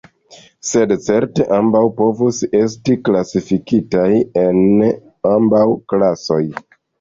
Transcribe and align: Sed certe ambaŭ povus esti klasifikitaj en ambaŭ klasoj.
Sed 0.67 0.93
certe 1.07 1.43
ambaŭ 1.57 1.81
povus 1.99 2.39
esti 2.59 2.95
klasifikitaj 3.09 4.09
en 4.45 4.63
ambaŭ 5.35 5.63
klasoj. 5.95 6.43